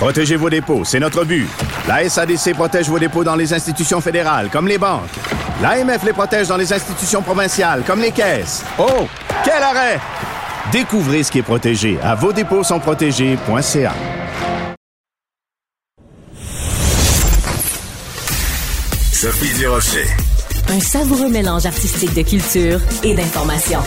Protégez 0.00 0.36
vos 0.36 0.48
dépôts, 0.48 0.82
c'est 0.82 0.98
notre 0.98 1.26
but. 1.26 1.46
La 1.86 2.08
SADC 2.08 2.54
protège 2.54 2.88
vos 2.88 2.98
dépôts 2.98 3.22
dans 3.22 3.36
les 3.36 3.52
institutions 3.52 4.00
fédérales, 4.00 4.48
comme 4.50 4.66
les 4.66 4.78
banques. 4.78 5.10
L'AMF 5.60 6.02
les 6.04 6.14
protège 6.14 6.48
dans 6.48 6.56
les 6.56 6.72
institutions 6.72 7.20
provinciales, 7.20 7.82
comme 7.86 8.00
les 8.00 8.10
caisses. 8.10 8.64
Oh, 8.78 9.06
quel 9.44 9.62
arrêt! 9.62 10.00
Découvrez 10.72 11.22
ce 11.22 11.30
qui 11.30 11.40
est 11.40 11.42
protégé 11.42 11.98
à 12.02 12.14
vos 12.14 12.32
dépôts 12.32 12.64
sont 12.64 12.80
protégés.ca. 12.80 13.92
Sophie 19.12 19.58
Durocher. 19.58 20.06
Un 20.70 20.80
savoureux 20.80 21.28
mélange 21.28 21.66
artistique 21.66 22.14
de 22.14 22.22
culture 22.22 22.80
et 23.04 23.14
d'information. 23.14 23.80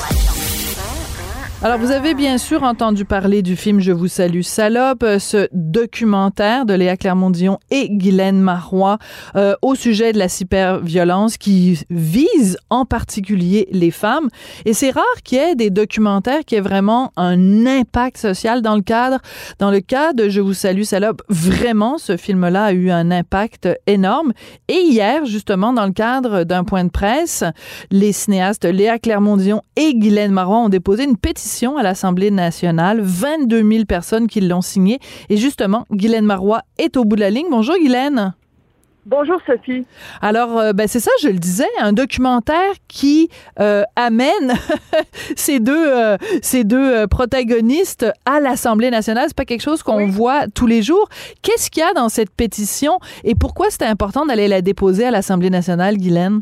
Alors, 1.65 1.77
vous 1.77 1.91
avez 1.91 2.13
bien 2.13 2.37
sûr 2.37 2.63
entendu 2.63 3.05
parler 3.05 3.41
du 3.41 3.55
film 3.55 3.79
Je 3.79 3.93
vous 3.93 4.09
salue, 4.09 4.41
salope, 4.41 5.01
euh, 5.01 5.17
ce 5.17 5.47
documentaire 5.53 6.65
de 6.65 6.73
Léa 6.73 6.97
Clermont-Dion 6.97 7.57
et 7.71 7.87
Guylaine 7.89 8.41
Marois 8.41 8.97
euh, 9.37 9.55
au 9.61 9.73
sujet 9.73 10.11
de 10.11 10.17
la 10.17 10.27
cyberviolence 10.27 11.37
qui 11.37 11.79
vise 11.89 12.57
en 12.69 12.83
particulier 12.83 13.69
les 13.71 13.91
femmes. 13.91 14.27
Et 14.65 14.73
c'est 14.73 14.89
rare 14.89 15.05
qu'il 15.23 15.37
y 15.37 15.41
ait 15.41 15.55
des 15.55 15.69
documentaires 15.69 16.43
qui 16.45 16.55
aient 16.55 16.59
vraiment 16.59 17.13
un 17.15 17.65
impact 17.65 18.17
social 18.17 18.61
dans 18.61 18.75
le 18.75 18.81
cadre. 18.81 19.19
Dans 19.59 19.71
le 19.71 19.79
cas 19.79 20.11
de 20.11 20.27
Je 20.27 20.41
vous 20.41 20.53
salue, 20.53 20.83
salope, 20.83 21.21
vraiment, 21.29 21.97
ce 21.97 22.17
film-là 22.17 22.65
a 22.65 22.73
eu 22.73 22.91
un 22.91 23.09
impact 23.09 23.69
énorme. 23.87 24.33
Et 24.67 24.81
hier, 24.81 25.25
justement, 25.25 25.71
dans 25.71 25.85
le 25.85 25.93
cadre 25.93 26.43
d'un 26.43 26.65
point 26.65 26.83
de 26.83 26.91
presse, 26.91 27.45
les 27.89 28.11
cinéastes 28.11 28.65
Léa 28.65 28.99
Clermont-Dion 28.99 29.61
et 29.77 29.95
Guylaine 29.95 30.33
Marois 30.33 30.57
ont 30.57 30.69
déposé 30.69 31.05
une 31.05 31.15
pétition 31.15 31.52
à 31.77 31.83
l'Assemblée 31.83 32.31
nationale. 32.31 32.99
22 33.01 33.63
000 33.69 33.85
personnes 33.85 34.27
qui 34.27 34.41
l'ont 34.41 34.61
signé. 34.61 34.99
Et 35.29 35.37
justement, 35.37 35.85
Guylaine 35.91 36.25
Marois 36.25 36.61
est 36.77 36.97
au 36.97 37.05
bout 37.05 37.15
de 37.15 37.21
la 37.21 37.29
ligne. 37.29 37.47
Bonjour, 37.49 37.75
Guylaine. 37.75 38.33
Bonjour 39.05 39.37
Sophie. 39.45 39.85
Alors, 40.21 40.57
euh, 40.57 40.71
ben 40.71 40.87
c'est 40.87 41.01
ça, 41.01 41.11
je 41.21 41.27
le 41.27 41.37
disais, 41.37 41.67
un 41.81 41.91
documentaire 41.91 42.73
qui 42.87 43.29
euh, 43.59 43.83
amène 43.97 44.53
ces 45.35 45.59
deux, 45.59 45.91
euh, 45.91 46.15
ces 46.41 46.63
deux 46.63 47.05
protagonistes 47.07 48.05
à 48.25 48.39
l'Assemblée 48.39 48.91
nationale. 48.91 49.25
C'est 49.27 49.35
pas 49.35 49.43
quelque 49.43 49.61
chose 49.61 49.83
qu'on 49.83 50.07
voit 50.07 50.47
tous 50.47 50.67
les 50.67 50.81
jours. 50.81 51.09
Qu'est-ce 51.41 51.69
qu'il 51.69 51.83
y 51.83 51.85
a 51.85 51.93
dans 51.93 52.07
cette 52.07 52.31
pétition 52.31 52.99
et 53.25 53.35
pourquoi 53.35 53.69
c'était 53.69 53.85
important 53.85 54.25
d'aller 54.25 54.47
la 54.47 54.61
déposer 54.61 55.05
à 55.05 55.11
l'Assemblée 55.11 55.49
nationale, 55.49 55.97
Guylaine? 55.97 56.39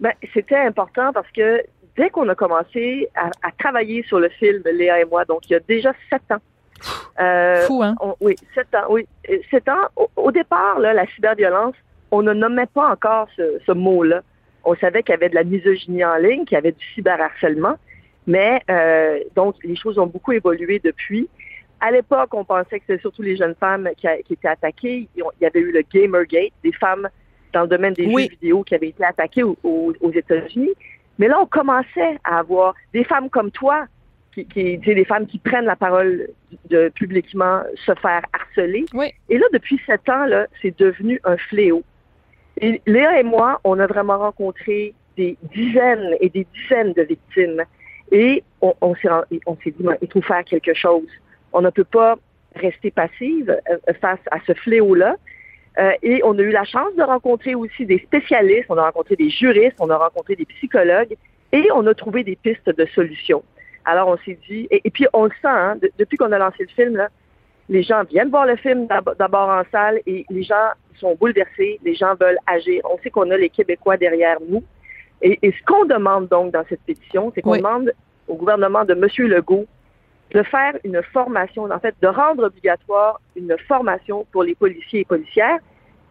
Ben, 0.00 0.12
c'était 0.34 0.58
important 0.58 1.12
parce 1.14 1.30
que 1.34 1.62
dès 1.96 2.10
qu'on 2.10 2.28
a 2.28 2.34
commencé 2.34 3.08
à, 3.14 3.30
travailler 3.58 4.02
sur 4.04 4.20
le 4.20 4.28
film, 4.28 4.62
Léa 4.64 5.00
et 5.00 5.04
moi, 5.04 5.24
donc 5.24 5.48
il 5.48 5.54
y 5.54 5.56
a 5.56 5.60
déjà 5.60 5.92
sept 6.10 6.22
ans. 6.30 6.40
Euh, 7.20 7.66
Fou, 7.66 7.82
hein? 7.82 7.94
oui, 8.20 8.36
sept 8.54 8.74
ans, 8.74 8.86
oui. 8.90 9.06
Sept 9.50 9.68
ans, 9.68 9.88
au, 10.16 10.30
départ, 10.30 10.78
là, 10.78 10.92
la 10.92 11.06
cyberviolence, 11.06 11.74
on 12.10 12.22
ne 12.22 12.34
nommait 12.34 12.66
pas 12.66 12.90
encore 12.90 13.28
ce, 13.36 13.72
mot-là. 13.72 14.22
On 14.64 14.74
savait 14.76 15.02
qu'il 15.02 15.12
y 15.12 15.16
avait 15.16 15.28
de 15.28 15.34
la 15.34 15.44
misogynie 15.44 16.04
en 16.04 16.16
ligne, 16.16 16.44
qu'il 16.44 16.54
y 16.54 16.58
avait 16.58 16.72
du 16.72 16.84
cyberharcèlement, 16.94 17.76
mais 18.26 18.60
euh, 18.70 19.20
donc 19.34 19.56
les 19.64 19.76
choses 19.76 19.98
ont 19.98 20.06
beaucoup 20.06 20.32
évolué 20.32 20.80
depuis. 20.82 21.28
À 21.80 21.90
l'époque, 21.90 22.30
on 22.32 22.44
pensait 22.44 22.80
que 22.80 22.86
c'était 22.88 23.00
surtout 23.00 23.22
les 23.22 23.36
jeunes 23.36 23.54
femmes 23.58 23.88
qui, 23.96 24.06
étaient 24.30 24.48
attaquées. 24.48 25.08
Il 25.14 25.24
y 25.40 25.46
avait 25.46 25.60
eu 25.60 25.72
le 25.72 25.82
Gamergate, 25.82 26.52
des 26.64 26.72
femmes 26.72 27.08
dans 27.52 27.62
le 27.62 27.68
domaine 27.68 27.92
des 27.94 28.10
jeux 28.10 28.28
vidéo 28.28 28.64
qui 28.64 28.74
avaient 28.74 28.88
été 28.88 29.04
attaquées 29.04 29.42
aux 29.44 30.12
États-Unis. 30.12 30.74
Mais 31.18 31.28
là, 31.28 31.40
on 31.40 31.46
commençait 31.46 32.18
à 32.24 32.38
avoir 32.38 32.74
des 32.92 33.04
femmes 33.04 33.30
comme 33.30 33.50
toi, 33.50 33.86
qui, 34.32 34.46
qui 34.46 34.78
des 34.78 35.04
femmes 35.04 35.26
qui 35.26 35.38
prennent 35.38 35.64
la 35.64 35.76
parole 35.76 36.28
de 36.68 36.90
publiquement 36.90 37.62
se 37.74 37.94
faire 37.94 38.22
harceler. 38.32 38.84
Et 39.28 39.38
là, 39.38 39.46
depuis 39.52 39.80
sept 39.86 40.08
ans, 40.08 40.26
là, 40.26 40.46
c'est 40.60 40.78
devenu 40.78 41.20
un 41.24 41.36
fléau. 41.36 41.82
Et 42.60 42.80
Léa 42.86 43.20
et 43.20 43.22
moi, 43.22 43.60
on 43.64 43.78
a 43.78 43.86
vraiment 43.86 44.18
rencontré 44.18 44.94
des 45.16 45.36
dizaines 45.54 46.16
et 46.20 46.28
des 46.28 46.46
dizaines 46.54 46.92
de 46.92 47.02
victimes. 47.02 47.62
Et 48.12 48.42
on, 48.60 48.74
on 48.80 48.94
s'est 48.94 49.10
dit, 49.66 49.86
il 50.02 50.12
faut 50.12 50.22
faire 50.22 50.44
quelque 50.44 50.74
chose. 50.74 51.08
On 51.52 51.62
ne 51.62 51.70
peut 51.70 51.84
pas 51.84 52.16
rester 52.54 52.90
passive 52.90 53.50
euh, 53.70 53.92
face 54.00 54.20
à 54.30 54.38
ce 54.46 54.54
fléau-là. 54.54 55.16
Euh, 55.78 55.92
et 56.02 56.22
on 56.24 56.38
a 56.38 56.42
eu 56.42 56.50
la 56.50 56.64
chance 56.64 56.94
de 56.96 57.02
rencontrer 57.02 57.54
aussi 57.54 57.84
des 57.84 57.98
spécialistes, 57.98 58.66
on 58.70 58.78
a 58.78 58.86
rencontré 58.86 59.16
des 59.16 59.28
juristes, 59.28 59.76
on 59.78 59.90
a 59.90 59.96
rencontré 59.96 60.34
des 60.34 60.46
psychologues 60.46 61.14
et 61.52 61.68
on 61.74 61.86
a 61.86 61.94
trouvé 61.94 62.24
des 62.24 62.36
pistes 62.36 62.70
de 62.70 62.86
solutions. 62.94 63.42
Alors 63.84 64.08
on 64.08 64.16
s'est 64.24 64.38
dit, 64.48 64.66
et, 64.70 64.90
puis 64.90 65.06
on 65.12 65.24
le 65.24 65.30
sent, 65.42 65.48
hein, 65.48 65.76
depuis 65.98 66.16
qu'on 66.16 66.32
a 66.32 66.38
lancé 66.38 66.64
le 66.64 66.68
film, 66.68 66.96
là, 66.96 67.08
les 67.68 67.82
gens 67.82 68.04
viennent 68.04 68.30
voir 68.30 68.46
le 68.46 68.56
film 68.56 68.86
d'abord 69.18 69.48
en 69.48 69.62
salle 69.70 70.00
et 70.06 70.24
les 70.30 70.42
gens 70.42 70.70
sont 70.98 71.14
bouleversés, 71.14 71.78
les 71.84 71.94
gens 71.94 72.14
veulent 72.18 72.38
agir. 72.46 72.80
On 72.84 72.98
sait 72.98 73.10
qu'on 73.10 73.30
a 73.30 73.36
les 73.36 73.50
Québécois 73.50 73.96
derrière 73.96 74.38
nous. 74.48 74.62
Et, 75.20 75.38
ce 75.42 75.64
qu'on 75.64 75.84
demande 75.84 76.28
donc 76.28 76.52
dans 76.52 76.64
cette 76.68 76.82
pétition, 76.82 77.32
c'est 77.34 77.42
qu'on 77.42 77.56
demande 77.56 77.92
au 78.28 78.34
gouvernement 78.34 78.84
de 78.84 78.92
M. 78.92 79.28
Legault 79.28 79.66
de 80.32 80.42
faire 80.42 80.74
une 80.84 81.02
formation, 81.12 81.64
en 81.64 81.78
fait, 81.78 81.94
de 82.02 82.08
rendre 82.08 82.44
obligatoire 82.44 83.20
une 83.36 83.56
formation 83.68 84.26
pour 84.32 84.42
les 84.42 84.54
policiers 84.54 85.00
et 85.00 85.04
policières, 85.04 85.58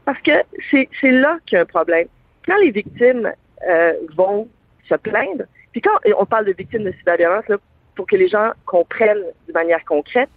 parce 0.06 0.20
que 0.22 0.32
c'est 0.72 1.12
là 1.12 1.40
qu'il 1.46 1.58
y 1.58 1.60
a 1.60 1.62
un 1.64 1.66
problème. 1.66 2.08
Quand 2.46 2.58
les 2.58 2.72
victimes 2.72 3.32
euh, 3.68 3.94
vont 4.16 4.48
se 4.88 4.96
plaindre, 4.96 5.44
puis 5.72 5.82
quand 5.82 5.98
on 6.18 6.26
parle 6.26 6.46
de 6.46 6.54
victimes 6.54 6.84
de 6.84 6.92
cyberviolence, 6.94 7.48
là, 7.50 7.58
pour 7.96 8.08
que 8.08 8.16
les 8.16 8.28
gens 8.28 8.52
comprennent 8.66 9.26
de 9.48 9.54
manière 9.54 9.84
concrète, 9.86 10.30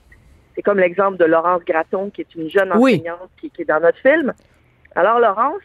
c'est 0.55 0.63
comme 0.63 0.79
l'exemple 0.79 1.19
de 1.19 1.25
Laurence 1.25 1.63
Gratton, 1.65 2.11
qui 2.11 2.23
est 2.23 2.35
une 2.35 2.51
jeune 2.51 2.73
enseignante 2.73 3.31
qui, 3.41 3.53
est 3.59 3.65
dans 3.65 3.81
notre 3.81 3.99
film. 3.99 4.33
Alors, 4.97 5.21
Laurence, 5.21 5.63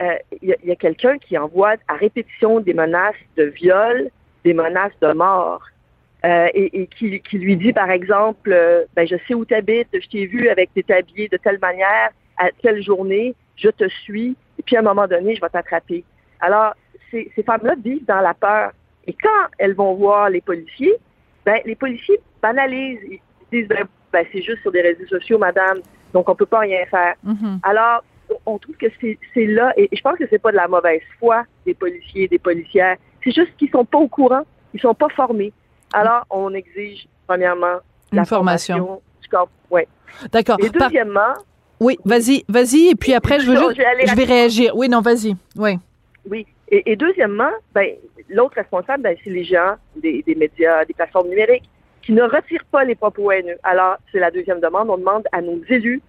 euh, 0.00 0.16
il 0.40 0.56
y 0.64 0.70
a 0.72 0.76
quelqu'un 0.76 1.18
qui 1.18 1.38
envoie 1.38 1.74
à 1.86 1.94
répétition 1.94 2.58
des 2.58 2.74
menaces 2.74 3.14
de 3.36 3.44
viol, 3.44 4.10
des 4.44 4.54
menaces 4.54 4.98
de 5.00 5.12
mort. 5.12 5.62
Euh, 6.24 6.48
et, 6.54 6.86
qui, 6.86 7.20
lui 7.32 7.56
dit, 7.56 7.72
par 7.72 7.90
exemple, 7.90 8.52
euh, 8.52 8.84
ben, 8.94 9.06
je 9.06 9.16
sais 9.26 9.34
où 9.34 9.44
tu 9.44 9.54
habites, 9.54 9.88
je 9.92 10.08
t'ai 10.08 10.26
vu 10.26 10.48
avec 10.48 10.70
tes 10.72 10.94
habillé 10.94 11.28
de 11.28 11.36
telle 11.36 11.58
manière, 11.58 12.10
à 12.38 12.48
telle 12.62 12.80
journée, 12.80 13.34
je 13.56 13.68
te 13.68 13.88
suis, 13.88 14.36
et 14.58 14.62
puis 14.62 14.76
à 14.76 14.80
un 14.80 14.82
moment 14.82 15.08
donné, 15.08 15.34
je 15.34 15.40
vais 15.40 15.48
t'attraper. 15.48 16.04
Alors, 16.40 16.74
ces, 17.10 17.28
femmes-là 17.44 17.74
vivent 17.82 18.04
dans 18.06 18.20
la 18.20 18.34
peur. 18.34 18.70
Et 19.06 19.14
quand 19.14 19.48
elles 19.58 19.74
vont 19.74 19.94
voir 19.94 20.30
les 20.30 20.40
policiers, 20.40 20.94
ben, 21.44 21.58
les 21.64 21.74
policiers 21.74 22.20
banalisent. 22.40 23.00
Ils 23.10 23.20
disent, 23.50 23.68
ben, 23.68 23.84
ben 24.12 24.24
c'est 24.30 24.42
juste 24.42 24.62
sur 24.62 24.70
des 24.70 24.82
réseaux 24.82 25.06
sociaux, 25.06 25.38
madame, 25.38 25.80
donc 26.12 26.28
on 26.28 26.36
peut 26.36 26.46
pas 26.46 26.60
rien 26.60 26.84
faire. 26.86 27.14
Mm-hmm. 27.26 27.58
Alors, 27.64 28.04
on 28.46 28.58
trouve 28.58 28.76
que 28.76 28.86
c'est 29.00 29.46
là, 29.46 29.72
et 29.76 29.88
je 29.92 30.00
pense 30.00 30.16
que 30.16 30.24
c'est 30.30 30.38
pas 30.38 30.52
de 30.52 30.56
la 30.56 30.68
mauvaise 30.68 31.02
foi 31.18 31.44
des 31.66 31.74
policiers, 31.74 32.28
des 32.28 32.38
policières, 32.38 32.96
c'est 33.24 33.32
juste 33.32 33.56
qu'ils 33.56 33.70
sont 33.70 33.84
pas 33.84 33.98
au 33.98 34.08
courant, 34.08 34.42
ils 34.72 34.80
sont 34.80 34.94
pas 34.94 35.08
formés. 35.10 35.52
Alors, 35.92 36.24
on 36.30 36.52
exige, 36.54 37.06
premièrement, 37.26 37.78
la 38.12 38.24
formation. 38.24 39.00
Oui. 39.70 39.82
D'accord. 40.30 40.58
Et 40.62 40.68
deuxièmement. 40.68 41.34
Oui, 41.80 41.98
vas-y, 42.04 42.44
vas-y, 42.48 42.90
et 42.90 42.94
puis 42.94 43.12
après, 43.12 43.40
je, 43.40 43.50
veux 43.50 43.56
je, 43.56 44.14
vais 44.14 44.24
réagir. 44.24 44.76
Oui, 44.76 44.88
non, 44.88 45.00
vas-y. 45.00 45.34
Oui. 45.56 45.78
Oui. 46.30 46.46
Et, 46.68 46.96
deuxièmement, 46.96 47.50
ben, 47.74 47.96
l'autre 48.28 48.54
responsable, 48.54 49.02
ben, 49.02 49.16
c'est 49.22 49.30
les 49.30 49.44
gens 49.44 49.74
des, 49.96 50.24
médias, 50.36 50.84
des 50.84 50.94
plateformes 50.94 51.28
numériques, 51.28 51.68
qui 52.02 52.12
ne 52.12 52.22
retirent 52.22 52.64
pas 52.70 52.84
les 52.84 52.94
propos 52.94 53.30
haineux. 53.30 53.58
Alors, 53.62 53.96
c'est 54.10 54.20
la 54.20 54.30
deuxième 54.30 54.60
demande. 54.60 54.90
On 54.90 54.96
demande 54.96 55.24
à 55.32 55.40
nos 55.40 55.60
élus 55.68 56.00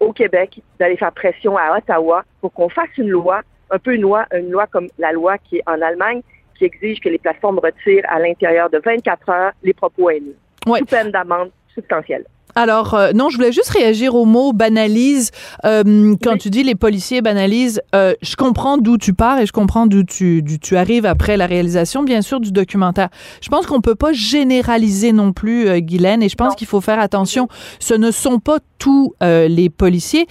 au 0.00 0.12
Québec 0.12 0.60
d'aller 0.78 0.96
faire 0.96 1.12
pression 1.12 1.56
à 1.56 1.76
Ottawa 1.78 2.24
pour 2.40 2.52
qu'on 2.52 2.68
fasse 2.68 2.90
une 2.98 3.08
loi, 3.08 3.42
un 3.70 3.78
peu 3.78 3.94
une 3.94 4.02
loi, 4.02 4.26
une 4.32 4.50
loi 4.50 4.66
comme 4.66 4.88
la 4.98 5.12
loi 5.12 5.38
qui 5.38 5.58
est 5.58 5.62
en 5.66 5.80
Allemagne, 5.80 6.22
qui 6.60 6.66
exige 6.66 7.00
que 7.00 7.08
les 7.08 7.18
plateformes 7.18 7.58
retirent 7.58 8.04
à 8.08 8.18
l'intérieur 8.18 8.68
de 8.68 8.80
24 8.84 9.28
heures 9.30 9.52
les 9.62 9.72
propos 9.72 10.10
haineux. 10.10 10.36
Ouais. 10.66 10.80
Sous 10.80 10.84
peine 10.84 11.10
d'amende 11.10 11.50
substantielle. 11.74 12.24
Alors, 12.54 12.94
euh, 12.94 13.12
non, 13.12 13.30
je 13.30 13.36
voulais 13.36 13.52
juste 13.52 13.70
réagir 13.70 14.14
au 14.14 14.24
mot 14.24 14.52
banalise. 14.52 15.30
Euh, 15.64 16.16
quand 16.22 16.36
tu 16.36 16.50
dis 16.50 16.64
les 16.64 16.74
policiers 16.74 17.22
banalisent, 17.22 17.80
euh, 17.94 18.12
je 18.22 18.36
comprends 18.36 18.76
d'où 18.76 18.98
tu 18.98 19.14
pars 19.14 19.38
et 19.38 19.46
je 19.46 19.52
comprends 19.52 19.86
d'où 19.86 20.02
tu, 20.02 20.44
tu 20.60 20.76
arrives 20.76 21.06
après 21.06 21.36
la 21.36 21.46
réalisation, 21.46 22.02
bien 22.02 22.22
sûr, 22.22 22.40
du 22.40 22.50
documentaire. 22.52 23.08
Je 23.40 23.48
pense 23.48 23.66
qu'on 23.66 23.80
peut 23.80 23.94
pas 23.94 24.12
généraliser 24.12 25.12
non 25.12 25.32
plus, 25.32 25.80
Guylaine, 25.80 26.22
et 26.22 26.28
je 26.28 26.34
pense 26.34 26.56
qu'il 26.56 26.66
faut 26.66 26.80
faire 26.80 26.98
attention. 26.98 27.48
Ce 27.78 27.94
ne 27.94 28.10
sont 28.10 28.40
pas 28.40 28.58
tous 28.78 29.14
les 29.20 29.70
policiers. 29.70 30.26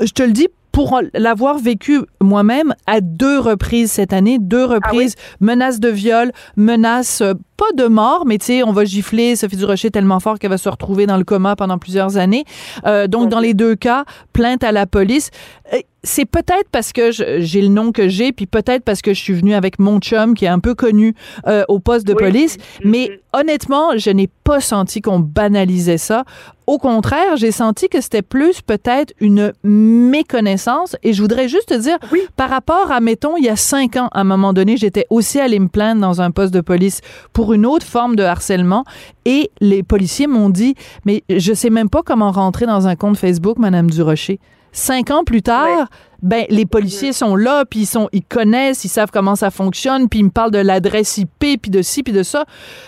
Je 0.00 0.12
te 0.12 0.22
le 0.22 0.32
dis 0.32 0.48
pour 0.80 0.98
l'avoir 1.12 1.58
vécu 1.58 2.00
moi-même 2.22 2.74
à 2.86 3.02
deux 3.02 3.38
reprises 3.38 3.92
cette 3.92 4.14
année, 4.14 4.38
deux 4.40 4.64
ah 4.64 4.76
reprises, 4.76 5.14
menace 5.38 5.78
de 5.78 5.90
viol, 5.90 6.32
menace 6.56 7.22
pas 7.60 7.72
de 7.74 7.88
mort, 7.88 8.24
mais 8.24 8.38
tu 8.38 8.46
sais, 8.46 8.62
on 8.62 8.72
va 8.72 8.86
gifler 8.86 9.36
Sophie 9.36 9.56
Durocher 9.56 9.90
tellement 9.90 10.18
fort 10.18 10.38
qu'elle 10.38 10.48
va 10.48 10.56
se 10.56 10.70
retrouver 10.70 11.04
dans 11.04 11.18
le 11.18 11.24
coma 11.24 11.56
pendant 11.56 11.76
plusieurs 11.76 12.16
années. 12.16 12.46
Euh, 12.86 13.06
donc, 13.06 13.28
dans 13.28 13.38
les 13.38 13.52
deux 13.52 13.76
cas, 13.76 14.06
plainte 14.32 14.64
à 14.64 14.72
la 14.72 14.86
police. 14.86 15.30
Euh, 15.74 15.80
c'est 16.02 16.24
peut-être 16.24 16.68
parce 16.72 16.92
que 16.92 17.10
j'ai 17.10 17.60
le 17.60 17.68
nom 17.68 17.92
que 17.92 18.08
j'ai, 18.08 18.32
puis 18.32 18.46
peut-être 18.46 18.84
parce 18.84 19.02
que 19.02 19.12
je 19.12 19.20
suis 19.20 19.34
venue 19.34 19.52
avec 19.52 19.78
mon 19.78 19.98
chum 19.98 20.34
qui 20.34 20.46
est 20.46 20.48
un 20.48 20.58
peu 20.58 20.74
connu 20.74 21.14
euh, 21.46 21.64
au 21.68 21.78
poste 21.78 22.06
de 22.06 22.14
police. 22.14 22.56
Mais 22.84 23.10
mm-hmm. 23.10 23.40
honnêtement, 23.40 23.98
je 23.98 24.10
n'ai 24.10 24.28
pas 24.44 24.60
senti 24.60 25.02
qu'on 25.02 25.18
banalisait 25.18 25.98
ça. 25.98 26.24
Au 26.66 26.78
contraire, 26.78 27.36
j'ai 27.36 27.50
senti 27.50 27.88
que 27.88 28.00
c'était 28.00 28.22
plus 28.22 28.62
peut-être 28.62 29.12
une 29.20 29.52
méconnaissance. 29.64 30.96
Et 31.02 31.12
je 31.12 31.20
voudrais 31.20 31.48
juste 31.48 31.68
te 31.70 31.74
dire, 31.74 31.98
par 32.36 32.48
rapport 32.48 32.92
à, 32.92 33.00
mettons, 33.00 33.36
il 33.36 33.44
y 33.44 33.48
a 33.48 33.56
cinq 33.56 33.96
ans, 33.96 34.08
à 34.12 34.20
un 34.20 34.24
moment 34.24 34.52
donné, 34.52 34.76
j'étais 34.76 35.04
aussi 35.10 35.40
allée 35.40 35.58
me 35.58 35.68
plaindre 35.68 36.00
dans 36.00 36.20
un 36.20 36.30
poste 36.30 36.54
de 36.54 36.60
police 36.60 37.00
pour 37.32 37.49
une 37.52 37.66
autre 37.66 37.86
forme 37.86 38.16
de 38.16 38.22
harcèlement. 38.22 38.84
Et 39.24 39.50
les 39.60 39.82
policiers 39.82 40.26
m'ont 40.26 40.50
dit, 40.50 40.74
mais 41.04 41.22
je 41.28 41.52
sais 41.52 41.70
même 41.70 41.88
pas 41.88 42.02
comment 42.02 42.30
rentrer 42.30 42.66
dans 42.66 42.86
un 42.86 42.96
compte 42.96 43.16
Facebook, 43.16 43.58
Madame 43.58 43.90
Durocher. 43.90 44.38
Cinq 44.72 45.10
ans 45.10 45.24
plus 45.24 45.42
tard, 45.42 45.88
ben 46.22 46.44
les 46.48 46.64
policiers 46.64 47.12
sont 47.12 47.34
là, 47.34 47.64
puis 47.64 47.80
ils 47.80 47.86
sont, 47.86 48.08
ils 48.12 48.22
connaissent, 48.22 48.84
ils 48.84 48.88
savent 48.88 49.10
comment 49.12 49.34
ça 49.34 49.50
fonctionne, 49.50 50.08
puis 50.08 50.20
ils 50.20 50.24
me 50.24 50.30
parlent 50.30 50.52
de 50.52 50.58
l'adresse 50.58 51.18
IP, 51.18 51.60
puis 51.60 51.70
de 51.70 51.82
ci, 51.82 52.04
puis 52.04 52.12
de 52.12 52.22
ça. 52.22 52.44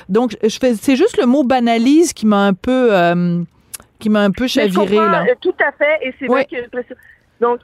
Donc, 0.08 0.36
je 0.42 0.58
fais, 0.58 0.74
c'est 0.74 0.94
juste 0.94 1.18
le 1.18 1.26
mot 1.26 1.42
banalise 1.42 2.12
qui 2.12 2.26
m'a 2.26 2.46
un 2.46 2.54
peu, 2.54 2.94
euh, 2.94 3.42
qui 3.98 4.10
m'a 4.10 4.20
un 4.20 4.30
peu 4.30 4.46
chaviré 4.46 4.94
là. 4.94 5.24
Euh, 5.24 5.34
tout 5.40 5.54
à 5.58 5.72
fait, 5.72 6.06
et 6.06 6.14
c'est 6.20 6.26
vrai 6.26 6.44
que 6.44 6.56
donc 7.40 7.58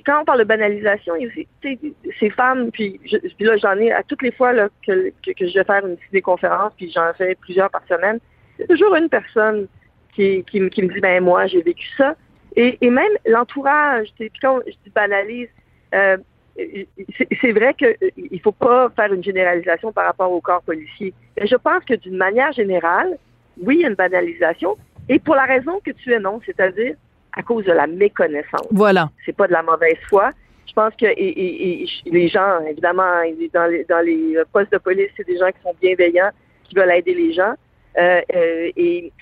quand 0.00 0.22
on 0.22 0.24
parle 0.24 0.40
de 0.40 0.44
banalisation, 0.44 1.14
ces 1.62 2.30
femmes, 2.30 2.70
puis, 2.70 3.00
là, 3.40 3.56
j'en 3.56 3.76
ai 3.76 3.92
à 3.92 4.02
toutes 4.02 4.22
les 4.22 4.32
fois 4.32 4.52
que, 4.86 5.12
je 5.26 5.58
vais 5.58 5.64
faire 5.64 5.82
une 5.86 6.22
conférence, 6.22 6.72
puis 6.76 6.90
j'en 6.90 7.12
fais 7.14 7.34
plusieurs 7.34 7.70
par 7.70 7.82
semaine, 7.86 8.18
il 8.58 8.62
y 8.62 8.64
a 8.64 8.66
toujours 8.68 8.94
une 8.94 9.08
personne 9.08 9.66
qui, 10.14 10.44
me 10.54 10.68
dit, 10.68 11.00
ben 11.00 11.22
moi, 11.22 11.46
j'ai 11.46 11.62
vécu 11.62 11.86
ça. 11.96 12.14
Et, 12.56 12.78
et 12.80 12.90
même 12.90 13.12
l'entourage, 13.26 14.08
puis 14.18 14.30
quand 14.40 14.60
je 14.66 14.72
dis 14.84 14.90
banalise, 14.94 15.48
euh, 15.94 16.16
c'est 16.56 17.52
vrai 17.52 17.74
qu'il 17.74 17.96
ne 18.30 18.38
faut 18.38 18.52
pas 18.52 18.90
faire 18.90 19.12
une 19.12 19.24
généralisation 19.24 19.92
par 19.92 20.04
rapport 20.04 20.30
au 20.30 20.40
corps 20.40 20.62
policier. 20.62 21.14
Mais 21.38 21.46
je 21.46 21.56
pense 21.56 21.84
que 21.84 21.94
d'une 21.94 22.16
manière 22.16 22.52
générale, 22.52 23.16
oui, 23.62 23.76
il 23.76 23.80
y 23.82 23.84
a 23.84 23.88
une 23.88 23.94
banalisation, 23.94 24.76
et 25.08 25.18
pour 25.18 25.34
la 25.34 25.44
raison 25.44 25.80
que 25.84 25.90
tu 25.90 26.12
énonces, 26.12 26.42
c'est-à-dire 26.46 26.94
à 27.36 27.42
cause 27.42 27.64
de 27.64 27.72
la 27.72 27.86
méconnaissance. 27.86 28.66
Voilà. 28.70 29.10
C'est 29.24 29.36
pas 29.36 29.46
de 29.46 29.52
la 29.52 29.62
mauvaise 29.62 29.98
foi. 30.08 30.30
Je 30.66 30.72
pense 30.74 30.94
que 30.94 31.06
et, 31.06 31.86
les 32.06 32.28
gens, 32.28 32.60
évidemment, 32.66 33.22
dans 33.52 33.66
les, 33.66 33.84
dans 33.84 34.04
les 34.04 34.36
postes 34.52 34.72
de 34.72 34.78
police, 34.78 35.10
c'est 35.16 35.26
des 35.26 35.38
gens 35.38 35.48
qui 35.48 35.60
sont 35.62 35.74
bienveillants, 35.80 36.30
qui 36.64 36.74
veulent 36.74 36.92
aider 36.92 37.14
les 37.14 37.32
gens. 37.32 37.54
Euh, 37.98 38.20
euh, 38.34 38.70
et 38.76 39.12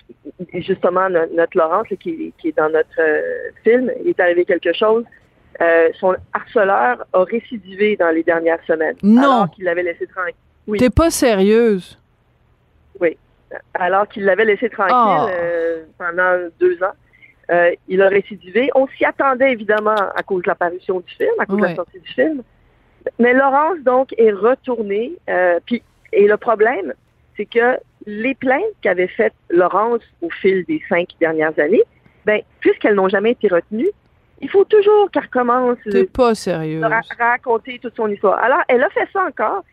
justement, 0.54 1.08
notre, 1.10 1.56
Laurence, 1.56 1.88
qui, 2.00 2.32
qui, 2.38 2.48
est 2.48 2.56
dans 2.56 2.70
notre 2.70 3.00
euh, 3.00 3.50
film, 3.64 3.90
il 4.04 4.10
est 4.10 4.20
arrivé 4.20 4.44
quelque 4.44 4.72
chose. 4.72 5.04
son 5.98 6.14
harceleur 6.32 7.04
a 7.12 7.24
récidivé 7.24 7.96
dans 7.96 8.10
les 8.10 8.22
dernières 8.22 8.62
semaines. 8.66 8.96
Non. 9.02 9.22
Alors 9.22 9.50
qu'il 9.50 9.64
l'avait 9.64 9.82
laissé 9.82 10.06
tranquille. 10.06 10.34
Oui. 10.66 10.78
T'es 10.78 10.90
pas 10.90 11.10
sérieuse. 11.10 11.98
Oui. 13.00 13.16
Alors 13.74 14.06
qu'il 14.06 14.24
l'avait 14.24 14.44
laissé 14.44 14.68
tranquille 14.70 15.34
oh. 15.34 15.92
pendant 15.98 16.48
deux 16.60 16.80
ans. 16.82 16.94
Euh, 17.50 17.74
il 17.88 18.00
a 18.00 18.08
récidivé. 18.08 18.70
On 18.74 18.86
s'y 18.88 19.04
attendait 19.04 19.52
évidemment 19.52 19.96
à 20.14 20.22
cause 20.22 20.42
de 20.42 20.48
l'apparition 20.48 21.00
du 21.00 21.12
film, 21.14 21.32
à 21.38 21.46
cause 21.46 21.56
de 21.56 21.62
la 21.62 21.74
sortie 21.74 21.98
du 21.98 22.08
film. 22.08 22.42
Mais 23.18 23.32
Laurence, 23.32 23.78
donc, 23.84 24.14
est 24.18 24.30
retournée. 24.30 25.12
Euh, 25.28 25.58
puis, 25.66 25.82
et 26.12 26.28
le 26.28 26.36
problème, 26.36 26.92
c'est 27.36 27.46
que 27.46 27.78
les 28.06 28.34
plaintes 28.34 28.62
qu'avait 28.82 29.08
faites 29.08 29.34
Laurence 29.50 30.02
au 30.22 30.30
fil 30.30 30.64
des 30.66 30.80
cinq 30.88 31.08
dernières 31.20 31.58
années, 31.58 31.82
ben, 32.24 32.40
puisqu'elles 32.60 32.94
n'ont 32.94 33.08
jamais 33.08 33.32
été 33.32 33.48
retenues, 33.48 33.90
il 34.40 34.48
faut 34.48 34.64
toujours 34.64 35.10
qu'elle 35.10 35.24
recommence 35.24 35.78
pas 36.14 36.34
sérieux. 36.34 36.82
raconter 37.18 37.78
toute 37.78 37.96
son 37.96 38.08
histoire. 38.08 38.38
Alors, 38.42 38.60
elle 38.68 38.82
a 38.82 38.88
fait 38.90 39.08
ça 39.12 39.24
encore. 39.24 39.64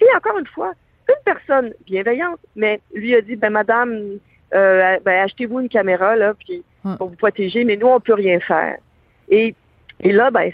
Et 0.00 0.06
encore 0.16 0.38
une 0.38 0.46
fois, 0.46 0.72
une 1.08 1.14
personne 1.24 1.72
bienveillante, 1.86 2.40
mais 2.54 2.80
lui 2.94 3.14
a 3.14 3.20
dit, 3.20 3.36
ben, 3.36 3.50
madame, 3.50 4.18
euh, 4.56 4.98
ben, 5.04 5.24
achetez-vous 5.24 5.60
une 5.60 5.68
caméra, 5.68 6.16
là, 6.16 6.34
puis 6.34 6.62
pour 6.98 7.08
vous 7.08 7.16
protéger, 7.16 7.64
mais 7.64 7.76
nous, 7.76 7.88
on 7.88 8.00
peut 8.00 8.14
rien 8.14 8.38
faire. 8.40 8.78
Et, 9.28 9.54
et 10.00 10.12
là, 10.12 10.30
ben, 10.30 10.52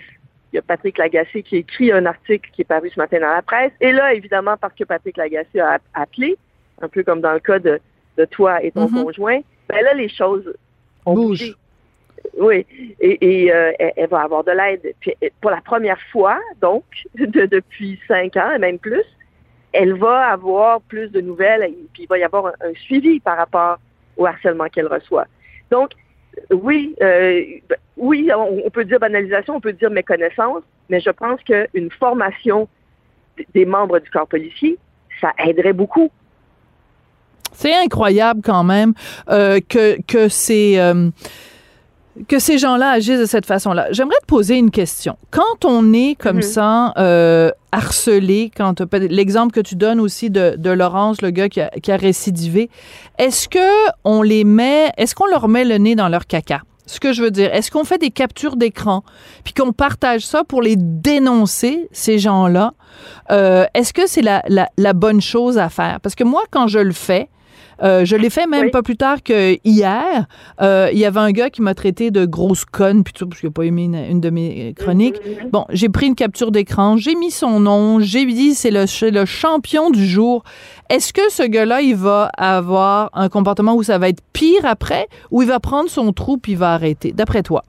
il 0.52 0.56
y 0.56 0.58
a 0.58 0.62
Patrick 0.62 0.99
Lagacé 0.99 1.43
qui 1.43 1.56
écrit 1.56 1.93
un 1.93 2.06
article 2.06 2.50
qui 2.52 2.62
est 2.62 2.66
paru 2.66 2.90
ce 2.90 2.99
matin 2.99 3.20
dans 3.20 3.34
la 3.34 3.43
presse. 3.43 3.72
Et 3.81 3.93
là, 3.93 4.14
évidemment, 4.14 4.56
parce 4.60 4.75
que 4.75 4.84
Patrick 4.84 5.16
Lagacé 5.16 5.60
a 5.60 5.78
appelé, 5.94 6.37
un 6.81 6.88
peu 6.88 7.02
comme 7.02 7.20
dans 7.20 7.32
le 7.32 7.40
cas 7.40 7.58
de, 7.58 7.81
de 8.19 8.25
toi 8.26 8.62
et 8.62 8.70
ton 8.70 8.87
mm-hmm. 8.87 9.04
conjoint, 9.04 9.40
ben 9.69 9.82
là, 9.82 9.94
les 9.94 10.08
choses 10.08 10.52
ont 11.06 11.14
bougé. 11.14 11.54
Oui, 12.38 12.64
et, 13.00 13.44
et 13.44 13.52
euh, 13.52 13.72
elle, 13.78 14.08
va 14.08 14.20
avoir 14.20 14.44
de 14.44 14.52
l'aide. 14.52 14.94
Puis 15.00 15.14
pour 15.40 15.50
la 15.50 15.60
première 15.60 16.00
fois, 16.12 16.38
donc, 16.60 16.84
de, 17.14 17.46
depuis 17.46 17.99
cinq 18.06 18.37
ans 18.37 18.52
et 18.54 18.58
même 18.58 18.78
plus, 18.78 19.04
elle 19.72 19.94
va 19.94 20.28
avoir 20.28 20.81
plus 20.82 21.08
de 21.10 21.20
nouvelles, 21.20 21.62
et 21.62 21.88
puis 21.93 22.04
il 22.04 22.08
va 22.08 22.19
y 22.19 22.22
avoir 22.22 22.52
un 22.60 22.75
suivi 22.75 23.20
par 23.20 23.38
rapport 23.38 23.78
au 24.17 24.26
harcèlement 24.26 24.69
qu'elle 24.69 24.87
reçoit. 24.87 25.26
Donc, 25.70 25.91
oui, 26.50 26.94
euh, 27.03 27.43
oui, 27.97 28.31
on, 28.35 28.70
peut 28.70 28.85
dire 28.85 28.99
banalisation, 28.99 29.56
on 29.56 29.61
peut 29.61 29.73
dire 29.73 29.91
méconnaissance, 29.91 30.62
mais 30.88 31.00
je 31.00 31.11
pense 31.11 31.41
qu'une 31.43 31.91
formation 31.91 32.69
des 33.55 33.64
membres 33.64 33.99
du 33.99 34.11
corps 34.11 34.26
policier, 34.26 34.79
ça 35.20 35.32
aiderait 35.38 35.73
beaucoup. 35.73 36.11
C'est 37.53 37.75
incroyable 37.75 38.41
quand 38.43 38.64
même 38.64 38.94
euh, 39.29 39.61
que, 39.69 40.00
que 40.03 40.29
c'est... 40.29 40.81
Euh, 40.81 41.11
que 42.29 42.38
ces 42.38 42.59
gens-là 42.59 42.91
agissent 42.91 43.20
de 43.20 43.26
cette 43.26 43.47
façon-là. 43.47 43.88
J'aimerais 43.91 44.19
te 44.20 44.26
poser 44.26 44.56
une 44.56 44.70
question. 44.70 45.17
Quand 45.31 45.64
on 45.64 45.93
est 45.93 46.14
comme 46.14 46.37
mhm. 46.37 46.43
ça 46.43 46.93
euh, 46.99 47.50
harcelé, 47.73 48.50
quand 48.55 48.82
l'exemple 48.93 49.53
que 49.53 49.61
tu 49.61 49.76
donnes 49.76 50.00
aussi 50.00 50.31
de, 50.31 50.55
de 50.56 50.70
Laurence, 50.70 51.23
le 51.23 51.31
gars 51.31 51.49
qui 51.49 51.61
a, 51.61 51.70
qui 51.70 51.91
a 51.91 51.97
récidivé, 51.97 52.69
est-ce 53.19 53.49
que 53.49 53.91
on 54.05 54.23
les 54.23 54.44
met, 54.44 54.93
est-ce 54.99 55.14
qu'on 55.14 55.26
leur 55.26 55.49
met 55.49 55.64
le 55.64 55.79
nez 55.79 55.94
dans 55.94 56.09
leur 56.09 56.26
caca? 56.26 56.62
Ce 56.85 57.00
que 57.00 57.12
je 57.12 57.23
veux 57.23 57.31
dire, 57.31 57.55
est-ce 57.55 57.70
qu'on 57.70 57.85
fait 57.85 57.99
des 57.99 58.11
captures 58.11 58.56
d'écran 58.56 59.05
puis 59.45 59.54
qu'on 59.54 59.73
partage 59.73 60.26
ça 60.26 60.45
pour 60.45 60.61
les 60.62 60.75
dénoncer 60.76 61.88
ces 61.92 62.19
gens-là? 62.19 62.75
Euh, 63.31 63.64
Est-ce 63.73 63.92
que 63.92 64.07
c'est 64.07 64.21
la, 64.21 64.42
la, 64.49 64.69
la 64.76 64.92
bonne 64.92 65.21
chose 65.21 65.59
à 65.59 65.69
faire? 65.69 66.00
Parce 66.00 66.14
que 66.14 66.25
moi, 66.25 66.42
quand 66.50 66.66
je 66.66 66.81
le 66.81 66.92
fais, 66.92 67.28
euh, 67.83 68.05
je 68.05 68.17
l'ai 68.17 68.31
fait 68.31 68.47
même 68.47 68.71
pas 68.71 68.83
plus 68.83 68.97
tard 68.97 69.23
que 69.23 69.59
hier. 69.64 70.26
Euh, 70.61 70.88
il 70.93 70.99
y 70.99 71.05
avait 71.05 71.21
un 71.21 71.33
gars 71.33 71.50
qui 71.50 71.62
m'a 71.62 71.75
traité 71.75 72.11
de 72.11 72.25
grosse 72.25 72.64
conne, 72.64 73.05
puis 73.05 73.12
tout, 73.12 73.29
parce 73.29 73.41
qu'il 73.41 73.49
n'a 73.49 73.52
pas 73.52 73.64
aimé 73.64 73.85
une, 73.85 74.21
de 74.21 74.31
mes 74.31 74.75
chroniques. 74.75 75.17
Mm-hmm. 75.17 75.50
Bon, 75.50 75.64
j'ai 75.71 75.88
pris 75.88 76.07
une 76.07 76.14
capture 76.14 76.50
d'écran, 76.50 76.97
j'ai 76.97 77.14
mis 77.14 77.31
son 77.31 77.61
nom, 77.61 78.00
j'ai 78.00 78.25
dit 78.26 78.55
c'est 78.55 78.71
le, 78.71 78.85
le 79.11 79.25
champion 79.25 79.91
du 79.91 80.07
jour. 80.07 80.45
Est-ce 80.91 81.12
que 81.12 81.31
ce 81.31 81.43
gars-là, 81.43 81.81
il 81.81 81.97
va 81.97 82.31
avoir 82.37 83.11
un 83.14 83.29
comportement 83.29 83.75
où 83.75 83.83
ça 83.83 83.99
va 83.99 84.09
être 84.09 84.23
pire 84.33 84.64
après, 84.64 85.07
ou 85.31 85.43
il 85.43 85.49
va 85.49 85.61
prendre 85.61 85.88
son 85.88 86.12
trou 86.12 86.37
puis 86.37 86.52
il 86.52 86.59
va 86.59 86.75
arrêter, 86.75 87.12
d'après 87.12 87.43
toi? 87.43 87.62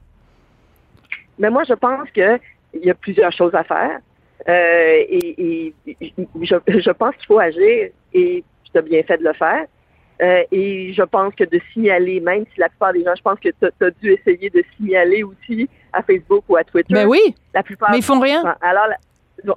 Mais 1.39 1.49
moi, 1.49 1.63
je 1.67 1.73
pense 1.73 2.09
qu'il 2.11 2.39
y 2.83 2.89
a 2.89 2.93
plusieurs 2.93 3.31
choses 3.31 3.55
à 3.55 3.63
faire. 3.63 3.99
Euh, 4.47 5.03
et, 5.09 5.73
je, 5.85 6.55
je, 6.67 6.91
pense 6.91 7.15
qu'il 7.15 7.25
faut 7.27 7.39
agir 7.39 7.89
et 8.13 8.43
tu 8.71 8.77
as 8.77 8.81
bien 8.81 9.01
fait 9.03 9.17
de 9.17 9.23
le 9.23 9.33
faire. 9.33 9.65
Euh, 10.23 10.43
et 10.51 10.93
je 10.93 11.01
pense 11.03 11.35
que 11.35 11.43
de 11.43 11.59
signaler, 11.73 12.21
même 12.21 12.45
si 12.53 12.59
la 12.59 12.69
plupart 12.69 12.93
des 12.93 13.03
gens, 13.03 13.13
je 13.15 13.21
pense 13.21 13.39
que 13.39 13.49
tu 13.49 13.85
as, 13.85 13.91
dû 14.01 14.13
essayer 14.13 14.49
de 14.49 14.63
signaler 14.77 15.23
aussi 15.23 15.69
à 15.91 16.01
Facebook 16.01 16.45
ou 16.47 16.55
à 16.55 16.63
Twitter. 16.63 16.93
Mais 16.93 17.03
ben 17.03 17.09
oui. 17.09 17.35
La 17.53 17.61
plupart. 17.61 17.91
Mais 17.91 17.97
ils 17.97 18.03
font 18.03 18.19
rien. 18.19 18.55
Alors, 18.61 18.87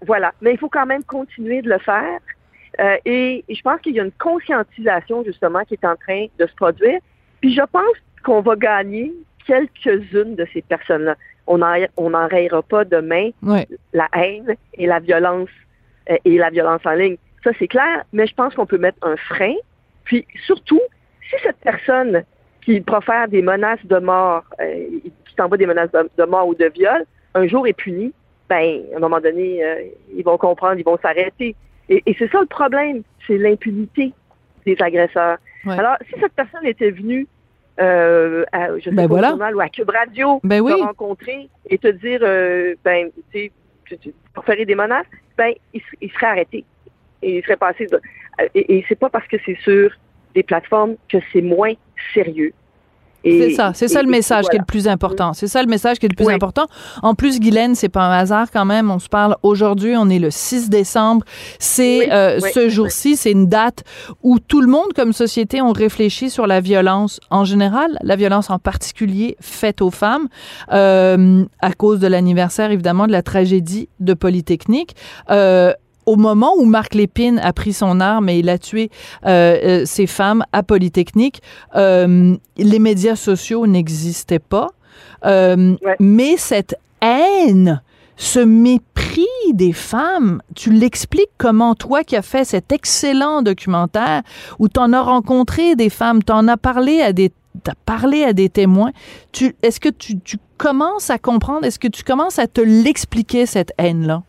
voilà. 0.07 0.33
Mais 0.41 0.53
il 0.55 0.59
faut 0.59 0.69
quand 0.69 0.87
même 0.87 1.05
continuer 1.05 1.63
de 1.63 1.69
le 1.69 1.79
faire. 1.79 2.19
Euh, 2.81 2.97
et, 3.05 3.45
je 3.49 3.63
pense 3.63 3.81
qu'il 3.81 3.95
y 3.95 4.01
a 4.01 4.05
une 4.05 4.13
conscientisation, 4.13 5.23
justement, 5.25 5.61
qui 5.65 5.75
est 5.75 5.85
en 5.85 5.97
train 5.97 6.27
de 6.39 6.47
se 6.47 6.55
produire. 6.55 6.99
Puis 7.41 7.55
je 7.55 7.63
pense 7.71 7.97
qu'on 8.25 8.41
va 8.41 8.57
gagner 8.57 9.13
quelques-unes 9.47 10.35
de 10.35 10.47
ces 10.53 10.63
personnes-là. 10.63 11.15
On 11.47 11.59
n'enrayera 11.59 12.63
pas 12.63 12.85
demain 12.85 13.31
la 13.93 14.09
haine 14.15 14.57
et 14.75 14.87
la 14.87 14.99
violence 14.99 15.49
euh, 16.11 16.17
et 16.25 16.39
la 16.39 16.51
violence 16.51 16.81
en 16.85 16.93
ligne. 16.93 17.17
Ça, 17.45 17.53
c'est 17.57 17.69
clair, 17.69 18.03
mais 18.13 18.27
je 18.27 18.35
pense 18.35 18.55
qu'on 18.55 18.67
peut 18.67 18.79
mettre 18.79 18.99
un 19.03 19.17
frein 19.17 19.55
puis 20.07 20.27
surtout, 20.47 20.81
si 21.29 21.37
cette 21.43 21.59
personne 21.59 22.25
qui 22.65 22.81
profère 22.81 23.29
des 23.29 23.43
menaces 23.43 23.85
de 23.85 23.99
mort, 23.99 24.45
euh, 24.61 24.89
qui 25.27 25.35
t'envoie 25.37 25.59
des 25.59 25.67
menaces 25.67 25.93
de, 25.93 26.09
de, 26.17 26.25
mort 26.25 26.49
ou 26.49 26.55
de 26.55 26.71
viol, 26.75 27.05
un 27.35 27.47
jour 27.47 27.67
est 27.67 27.75
puni, 27.75 28.13
ben, 28.49 28.83
à 28.93 28.97
un 28.97 29.01
moment 29.01 29.21
donné, 29.21 29.63
euh, 29.63 29.83
ils 30.17 30.25
vont 30.25 30.39
comprendre, 30.39 30.79
ils 30.79 30.85
vont 30.85 30.99
s'arrêter. 31.03 31.55
Et, 31.89 32.03
et 32.07 32.17
c'est 32.19 32.31
ça 32.31 32.41
le 32.41 32.47
problème, 32.47 33.03
c'est 33.27 33.37
l'impunité 33.37 34.13
des 34.65 34.77
agresseurs. 34.81 35.39
Ouais. 35.65 35.79
Alors, 35.79 35.97
si 36.09 36.19
cette 36.21 36.33
personne 36.33 36.65
était 36.65 36.91
venue 36.91 37.27
euh, 37.81 38.45
à, 38.53 38.77
je 38.79 38.85
sais 38.85 38.91
Ben 38.91 39.03
pas, 39.03 39.07
voilà. 39.09 39.29
au 39.29 39.31
journal 39.33 39.57
ou 39.57 39.61
à 39.61 39.69
Cube 39.69 39.91
Radio, 39.91 40.41
Ben 40.43 40.61
oui. 40.61 40.73
te 40.73 40.83
rencontrer 40.83 41.49
et 41.69 41.79
te 41.79 41.89
dire, 41.89 42.21
euh, 42.23 42.75
ben, 42.85 43.11
tu 43.33 43.51
sais, 43.91 44.13
pour 44.35 44.45
faire 44.45 44.65
des 44.65 44.75
menaces, 44.75 45.07
ben, 45.37 45.53
il 45.75 46.11
serait 46.13 46.27
arrêté. 46.27 46.65
Et 47.23 47.39
il 47.39 47.43
serait 47.43 47.57
passé. 47.57 47.87
de- 47.87 48.01
et 48.55 48.77
et 48.79 48.85
c'est 48.89 48.99
pas 48.99 49.09
parce 49.09 49.27
que 49.29 49.37
c'est 49.45 49.57
sur 49.63 49.91
des 50.35 50.43
plateformes 50.43 50.95
que 51.11 51.19
c'est 51.33 51.43
moins 51.43 51.73
sérieux. 52.15 52.53
C'est 53.29 53.51
ça, 53.55 53.73
c'est 53.75 53.89
ça 53.89 54.03
le 54.05 54.09
message 54.09 54.45
qui 54.49 54.55
est 54.55 54.61
le 54.61 54.65
plus 54.65 54.87
important. 54.87 55.33
C'est 55.33 55.49
ça 55.49 55.61
le 55.61 55.67
message 55.69 55.99
qui 55.99 56.07
est 56.07 56.09
le 56.09 56.15
plus 56.15 56.27
Oui. 56.27 56.33
important. 56.35 56.67
En 57.03 57.17
plus, 57.17 57.41
Guylaine, 57.41 57.75
c'est 57.75 57.89
pas 57.89 58.03
un 58.05 58.13
hasard 58.17 58.53
quand 58.53 58.65
même. 58.65 58.89
On 58.89 59.01
se 59.01 59.09
parle 59.09 59.35
aujourd'hui, 59.43 59.95
on 59.97 60.09
est 60.09 60.21
le 60.21 60.31
6 60.31 60.71
décembre. 60.71 61.25
C'est 61.59 62.01
Oui, 62.01 62.09
euh, 62.13 62.39
oui, 62.41 62.51
ce 62.55 62.69
jour-ci, 62.69 63.17
c'est 63.17 63.33
une 63.33 63.49
date 63.49 63.83
où 64.23 64.39
tout 64.39 64.61
le 64.61 64.69
monde, 64.69 64.93
comme 64.95 65.13
société, 65.13 65.61
on 65.61 65.73
réfléchit 65.73 66.31
sur 66.31 66.47
la 66.47 66.61
violence 66.61 67.19
en 67.31 67.45
général, 67.45 67.99
la 68.03 68.15
violence 68.15 68.49
en 68.49 68.61
particulier 68.61 69.37
faite 69.41 69.83
aux 69.83 69.91
femmes, 69.91 70.29
euh, 70.73 71.45
à 71.61 71.73
cause 71.73 71.99
de 71.99 72.07
l'anniversaire 72.07 72.71
évidemment 72.71 73.09
de 73.09 73.13
la 73.13 73.23
tragédie 73.23 73.89
de 73.99 74.15
Polytechnique. 74.15 74.95
Euh, 75.33 75.73
au 76.07 76.17
moment 76.17 76.53
où 76.57 76.65
Marc 76.65 76.95
Lépine 76.95 77.39
a 77.41 77.53
pris 77.53 77.73
son 77.73 78.01
arme 78.01 78.29
et 78.29 78.39
il 78.39 78.49
a 78.49 78.59
tué 78.59 78.91
euh, 79.27 79.59
euh, 79.63 79.83
ces 79.85 80.07
femmes 80.07 80.45
à 80.53 80.63
Polytechnique, 80.63 81.43
euh, 81.75 82.37
les 82.57 82.79
médias 82.79 83.17
sociaux 83.17 83.67
n'existaient 83.67 84.39
pas. 84.39 84.69
Euh, 85.25 85.77
Ouais. 85.83 85.97
Mais 86.01 86.37
cette 86.37 86.77
haine, 87.03 87.83
ce 88.17 88.39
mépris 88.39 89.27
des 89.53 89.73
femmes, 89.73 90.41
tu 90.55 90.71
l'expliques 90.71 91.31
comment 91.39 91.75
toi 91.75 92.05
qui 92.05 92.17
as 92.17 92.23
fait 92.23 92.45
cet 92.45 92.73
excellent 92.73 93.43
documentaire 93.43 94.23
où 94.59 94.69
tu 94.69 94.79
en 94.81 94.93
as 94.93 95.03
rencontré 95.03 95.77
des 95.77 95.91
femmes, 95.91 96.23
tu 96.23 96.33
en 96.33 96.47
as 96.49 96.57
parlé 96.57 97.01
à 97.01 97.13
des 97.13 97.33
t'as 97.65 97.73
parlé 97.87 98.23
à 98.23 98.35
des 98.35 98.51
témoins, 98.51 98.93
tu, 99.33 99.57
est-ce 99.63 99.81
que 99.81 99.89
tu, 99.89 100.21
tu 100.21 100.37
commences 100.59 101.09
à 101.09 101.19
comprendre, 101.19 101.65
est-ce 101.65 101.79
que 101.79 101.89
tu 101.89 102.05
commences 102.05 102.39
à 102.39 102.47
te 102.47 102.61
l'expliquer, 102.61 103.47
cette 103.47 103.73
haine-là? 103.79 104.23
C'est 104.23 104.26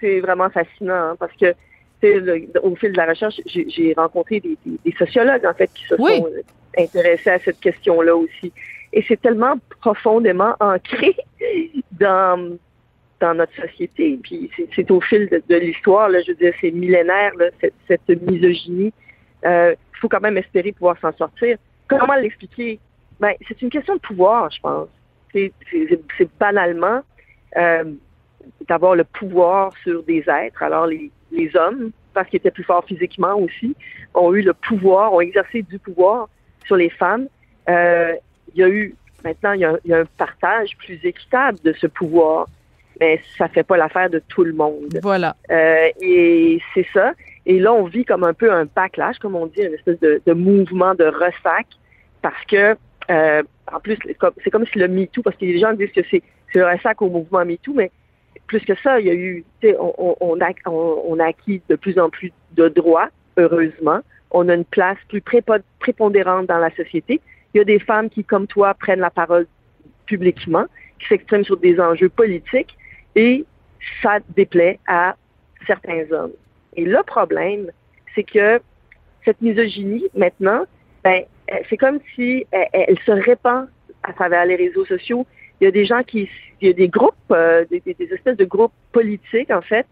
c'est 0.00 0.20
vraiment 0.20 0.50
fascinant 0.50 1.10
hein, 1.10 1.16
parce 1.18 1.32
que 1.36 1.54
le- 2.02 2.46
au 2.62 2.76
fil 2.76 2.92
de 2.92 2.96
la 2.96 3.06
recherche, 3.06 3.40
j'ai 3.46 3.94
rencontré 3.96 4.40
des, 4.40 4.56
des- 4.64 4.78
des 4.84 4.92
sociologues 4.96 5.44
en 5.46 5.54
fait 5.54 5.70
qui 5.74 5.84
se 5.86 5.94
Oui. 5.98 6.18
sont 6.18 6.26
euh, 6.26 6.42
intéressés 6.78 7.30
à 7.30 7.38
cette 7.40 7.58
question-là 7.60 8.14
aussi. 8.14 8.52
Et 8.92 9.04
c'est 9.08 9.20
tellement 9.20 9.54
profondément 9.80 10.54
ancré 10.60 11.16
dans 11.92 12.56
dans 13.18 13.32
notre 13.34 13.54
société. 13.56 14.18
Puis 14.22 14.50
c'est- 14.74 14.90
au 14.90 15.00
fil 15.00 15.28
de, 15.30 15.42
de 15.48 15.56
l'histoire, 15.56 16.08
là, 16.10 16.20
je 16.20 16.32
veux 16.32 16.36
dire, 16.36 16.52
c'est 16.60 16.70
millénaire 16.70 17.32
là, 17.36 17.46
cette, 17.60 17.74
cette 17.88 18.22
misogynie. 18.22 18.92
Euh, 19.46 19.74
Il 19.94 19.98
faut 20.00 20.08
quand 20.08 20.20
même 20.20 20.36
espérer 20.36 20.72
pouvoir 20.72 20.98
s'en 21.00 21.12
sortir. 21.16 21.56
Comment 21.88 22.14
l'expliquer? 22.16 22.78
Ben, 23.18 23.32
c'est 23.48 23.62
une 23.62 23.70
question 23.70 23.94
de 23.94 24.00
pouvoir, 24.00 24.50
je 24.50 24.60
pense. 24.60 24.88
C'est 25.32 25.50
banalement 26.38 27.00
euh, 27.56 27.84
d'avoir 28.68 28.94
le 28.94 29.04
pouvoir 29.04 29.72
sur 29.82 30.02
des 30.02 30.24
êtres. 30.28 30.62
Alors, 30.62 30.86
les, 30.86 31.10
les 31.32 31.54
hommes, 31.56 31.90
parce 32.14 32.28
qu'ils 32.28 32.38
étaient 32.38 32.50
plus 32.50 32.64
forts 32.64 32.84
physiquement 32.84 33.34
aussi, 33.38 33.74
ont 34.14 34.32
eu 34.34 34.42
le 34.42 34.54
pouvoir, 34.54 35.12
ont 35.12 35.20
exercé 35.20 35.62
du 35.62 35.78
pouvoir 35.78 36.28
sur 36.64 36.76
les 36.76 36.90
femmes. 36.90 37.26
Euh, 37.68 38.12
il 38.54 38.60
y 38.60 38.64
a 38.64 38.68
eu, 38.68 38.94
maintenant, 39.24 39.52
il 39.52 39.60
y 39.60 39.64
a, 39.64 39.70
un- 39.70 39.78
il 39.84 39.90
y 39.90 39.94
a 39.94 39.98
un 39.98 40.04
partage 40.16 40.76
plus 40.78 40.98
équitable 41.04 41.58
de 41.62 41.72
ce 41.74 41.86
pouvoir, 41.86 42.46
mais 43.00 43.20
ça 43.36 43.48
fait 43.48 43.62
pas 43.64 43.76
l'affaire 43.76 44.08
de 44.08 44.20
tout 44.28 44.44
le 44.44 44.52
monde. 44.52 44.98
Voilà. 45.02 45.36
Euh, 45.50 45.88
et 46.00 46.60
c'est 46.72 46.86
ça. 46.94 47.12
Et 47.44 47.58
là, 47.60 47.72
on 47.72 47.84
vit 47.84 48.04
comme 48.04 48.24
un 48.24 48.34
peu 48.34 48.50
un 48.52 48.64
backlash, 48.64 49.18
comme 49.18 49.36
on 49.36 49.46
dit, 49.46 49.60
une 49.62 49.74
espèce 49.74 50.00
de, 50.00 50.20
de 50.24 50.32
mouvement 50.32 50.94
de 50.94 51.04
ressac, 51.04 51.66
parce 52.22 52.44
que, 52.46 52.76
euh, 53.10 53.42
en 53.72 53.80
plus, 53.80 53.96
c'est 54.42 54.50
comme, 54.50 54.66
si 54.66 54.78
le 54.78 54.88
MeToo, 54.88 55.22
parce 55.22 55.36
que 55.36 55.44
les 55.44 55.58
gens 55.60 55.72
disent 55.74 55.92
que 55.92 56.00
c'est, 56.10 56.22
c'est 56.52 56.58
le 56.60 56.66
ressac 56.66 57.02
au 57.02 57.08
mouvement 57.10 57.44
MeToo, 57.44 57.74
mais 57.74 57.90
plus 58.46 58.60
que 58.60 58.74
ça, 58.76 59.00
il 59.00 59.06
y 59.06 59.10
a 59.10 59.14
eu, 59.14 59.44
on, 59.78 60.16
on, 60.20 60.40
a, 60.40 60.50
on, 60.66 61.18
a 61.18 61.26
acquis 61.26 61.62
de 61.68 61.76
plus 61.76 61.98
en 61.98 62.10
plus 62.10 62.32
de 62.52 62.68
droits, 62.68 63.08
heureusement. 63.36 64.00
On 64.30 64.48
a 64.48 64.54
une 64.54 64.64
place 64.64 64.98
plus 65.08 65.20
prépo- 65.20 65.62
prépondérante 65.80 66.46
dans 66.46 66.58
la 66.58 66.74
société. 66.74 67.20
Il 67.54 67.58
y 67.58 67.60
a 67.60 67.64
des 67.64 67.78
femmes 67.78 68.08
qui, 68.10 68.24
comme 68.24 68.46
toi, 68.46 68.74
prennent 68.74 69.00
la 69.00 69.10
parole 69.10 69.46
publiquement, 70.06 70.66
qui 70.98 71.08
s'expriment 71.08 71.44
sur 71.44 71.56
des 71.56 71.80
enjeux 71.80 72.08
politiques, 72.08 72.76
et 73.14 73.44
ça 74.02 74.18
déplaît 74.36 74.78
à 74.86 75.16
certains 75.66 76.04
hommes. 76.12 76.32
Et 76.74 76.84
le 76.84 77.02
problème, 77.02 77.70
c'est 78.14 78.24
que 78.24 78.60
cette 79.24 79.40
misogynie, 79.40 80.04
maintenant, 80.14 80.64
ben, 81.02 81.22
c'est 81.68 81.76
comme 81.76 81.98
si 82.14 82.46
elle 82.52 82.98
se 83.04 83.12
répand 83.12 83.68
à 84.02 84.12
travers 84.12 84.44
les 84.44 84.56
réseaux 84.56 84.84
sociaux. 84.84 85.26
Il 85.60 85.64
y 85.64 85.68
a 85.68 85.70
des 85.70 85.86
gens 85.86 86.02
qui, 86.02 86.28
il 86.60 86.68
y 86.68 86.70
a 86.70 86.74
des 86.74 86.88
groupes, 86.88 87.14
euh, 87.30 87.64
des, 87.70 87.96
espèces 88.12 88.36
de 88.36 88.44
groupes 88.44 88.72
politiques, 88.92 89.50
en 89.50 89.62
fait, 89.62 89.86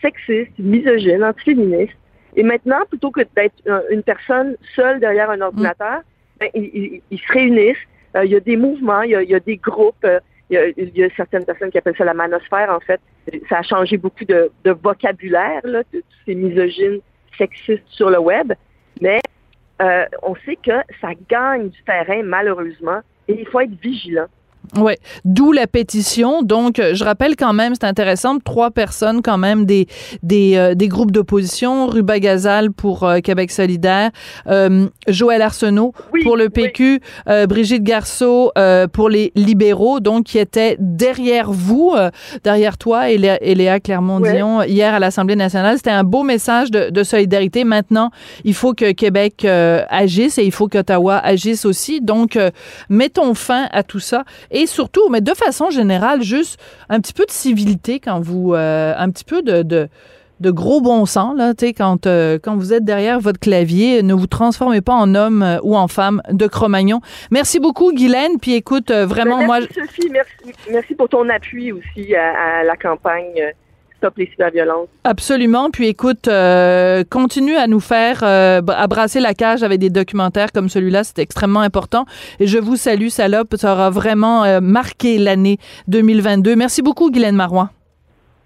sexistes, 0.00 0.58
misogynes, 0.58 1.24
antiféministes. 1.24 1.96
Et 2.36 2.42
maintenant, 2.42 2.80
plutôt 2.88 3.10
que 3.10 3.20
d'être 3.34 3.54
une 3.90 4.02
personne 4.02 4.56
seule 4.74 5.00
derrière 5.00 5.30
un 5.30 5.40
ordinateur, 5.40 6.00
ben, 6.38 6.48
ils, 6.54 7.02
se 7.10 7.32
réunissent. 7.32 7.76
Euh, 8.16 8.24
il 8.24 8.30
y 8.30 8.36
a 8.36 8.40
des 8.40 8.56
mouvements, 8.56 9.02
il 9.02 9.10
y 9.10 9.34
a, 9.34 9.40
des 9.40 9.56
groupes. 9.56 10.04
euh, 10.04 10.20
il 10.48 10.92
y, 10.96 11.04
a, 11.04 11.08
certaines 11.16 11.44
personnes 11.44 11.70
qui 11.70 11.78
appellent 11.78 11.96
ça 11.96 12.04
la 12.04 12.14
manosphère, 12.14 12.70
en 12.70 12.80
fait. 12.80 13.00
Ça 13.48 13.58
a 13.58 13.62
changé 13.62 13.96
beaucoup 13.96 14.24
de, 14.24 14.50
de 14.64 14.70
vocabulaire, 14.70 15.60
là, 15.64 15.82
de 15.92 16.00
tous 16.00 16.18
ces 16.26 16.34
misogynes 16.34 17.00
sexistes 17.36 17.84
sur 17.88 18.10
le 18.10 18.18
web. 18.18 18.52
Mais 19.00 19.20
on 20.22 20.34
sait 20.44 20.56
que 20.56 20.72
ça 21.00 21.10
gagne 21.28 21.68
du 21.68 21.82
terrain, 21.84 22.22
malheureusement, 22.22 23.00
et 23.28 23.40
il 23.40 23.46
faut 23.46 23.60
être 23.60 23.80
vigilant. 23.80 24.26
Ouais, 24.76 24.98
d'où 25.24 25.50
la 25.50 25.66
pétition. 25.66 26.42
Donc, 26.42 26.78
euh, 26.78 26.94
je 26.94 27.02
rappelle 27.02 27.34
quand 27.34 27.52
même, 27.52 27.72
c'est 27.74 27.86
intéressant, 27.86 28.38
trois 28.38 28.70
personnes 28.70 29.20
quand 29.20 29.38
même 29.38 29.64
des 29.66 29.88
des, 30.22 30.56
euh, 30.56 30.74
des 30.76 30.86
groupes 30.86 31.10
d'opposition, 31.10 31.86
Ruba 31.88 32.20
Gazal 32.20 32.70
pour 32.70 33.02
euh, 33.02 33.18
Québec 33.18 33.50
solidaire, 33.50 34.10
euh, 34.46 34.86
Joël 35.08 35.42
Arsenault 35.42 35.92
Oui, 36.12 36.22
pour 36.22 36.36
le 36.36 36.50
PQ, 36.50 37.00
euh, 37.28 37.46
Brigitte 37.46 37.82
Garceau 37.82 38.52
euh, 38.58 38.86
pour 38.86 39.08
les 39.08 39.32
libéraux, 39.34 39.98
donc 39.98 40.26
qui 40.26 40.38
étaient 40.38 40.76
derrière 40.78 41.50
vous, 41.50 41.92
euh, 41.96 42.10
derrière 42.44 42.78
toi 42.78 43.10
et, 43.10 43.18
Lé- 43.18 43.38
et 43.40 43.56
Léa 43.56 43.80
Clermont-Dion 43.80 44.62
hier 44.62 44.94
à 44.94 45.00
l'Assemblée 45.00 45.36
nationale. 45.36 45.78
C'était 45.78 45.90
un 45.90 46.04
beau 46.04 46.22
message 46.22 46.70
de, 46.70 46.90
de 46.90 47.02
solidarité. 47.02 47.64
Maintenant, 47.64 48.10
il 48.44 48.54
faut 48.54 48.74
que 48.74 48.92
Québec 48.92 49.44
agisse 49.44 50.38
et 50.38 50.44
il 50.44 50.52
faut 50.52 50.68
qu'Ottawa 50.68 51.18
agisse 51.18 51.64
aussi. 51.64 52.00
Donc, 52.00 52.38
mettons 52.88 53.34
fin 53.34 53.66
à 53.72 53.82
tout 53.82 53.98
ça. 54.00 54.24
Et 54.50 54.66
surtout, 54.66 55.08
mais 55.10 55.20
de 55.20 55.34
façon 55.34 55.70
générale, 55.70 56.22
juste 56.22 56.60
un 56.88 57.00
petit 57.00 57.12
peu 57.12 57.24
de 57.24 57.30
civilité 57.30 58.00
quand 58.00 58.20
vous, 58.20 58.54
euh, 58.54 58.94
un 58.96 59.10
petit 59.10 59.24
peu 59.24 59.42
de, 59.42 59.62
de, 59.62 59.88
de 60.40 60.50
gros 60.50 60.80
bon 60.80 61.04
sens, 61.06 61.36
là, 61.36 61.54
tu 61.54 61.66
sais, 61.66 61.72
quand, 61.74 62.06
euh, 62.06 62.38
quand 62.42 62.56
vous 62.56 62.72
êtes 62.72 62.84
derrière 62.84 63.20
votre 63.20 63.38
clavier, 63.38 64.02
ne 64.02 64.14
vous 64.14 64.26
transformez 64.26 64.80
pas 64.80 64.94
en 64.94 65.14
homme 65.14 65.42
euh, 65.42 65.58
ou 65.62 65.76
en 65.76 65.86
femme 65.86 66.22
de 66.30 66.46
Cro-Magnon. 66.46 67.00
Merci 67.30 67.60
beaucoup, 67.60 67.92
Guylaine. 67.92 68.38
Puis 68.40 68.54
écoute, 68.54 68.90
euh, 68.90 69.06
vraiment, 69.06 69.38
Ben, 69.38 69.46
moi, 69.46 69.60
merci, 69.60 69.74
Sophie, 69.74 70.08
merci, 70.10 70.32
merci 70.70 70.94
pour 70.94 71.08
ton 71.08 71.28
appui 71.28 71.72
aussi 71.72 72.14
à, 72.14 72.60
à 72.60 72.64
la 72.64 72.76
campagne 72.76 73.34
euh, 73.38 73.50
Stop 74.00 74.16
les 74.16 74.28
cyberviolences. 74.28 74.88
Absolument. 75.04 75.70
Puis 75.70 75.86
écoute, 75.86 76.26
euh, 76.26 77.04
continue 77.04 77.56
à 77.56 77.66
nous 77.66 77.80
faire, 77.80 78.20
euh, 78.22 78.62
à 78.66 78.86
brasser 78.86 79.20
la 79.20 79.34
cage 79.34 79.62
avec 79.62 79.78
des 79.78 79.90
documentaires 79.90 80.52
comme 80.52 80.70
celui-là. 80.70 81.04
C'est 81.04 81.18
extrêmement 81.18 81.60
important. 81.60 82.06
Et 82.38 82.46
je 82.46 82.56
vous 82.56 82.76
salue, 82.76 83.08
salope. 83.08 83.56
Ça 83.56 83.74
aura 83.74 83.90
vraiment 83.90 84.44
euh, 84.44 84.60
marqué 84.62 85.18
l'année 85.18 85.58
2022. 85.88 86.56
Merci 86.56 86.80
beaucoup, 86.80 87.10
Guylaine 87.10 87.36
Marois. 87.36 87.68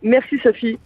Merci, 0.03 0.41
Sophie. 0.43 0.77